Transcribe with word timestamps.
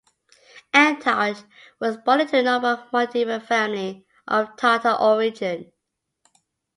Antioch 0.73 1.45
was 1.79 1.95
born 1.97 2.21
into 2.21 2.39
a 2.39 2.41
noble 2.41 2.83
Moldavian 2.91 3.39
family 3.39 4.07
of 4.27 4.55
Tatar 4.57 4.95
origin. 4.99 5.71